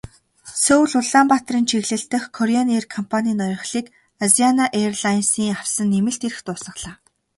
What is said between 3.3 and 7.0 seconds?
ноёрхлыг Азиана эйрлайнсын авсан нэмэлт эрх дуусгалаа.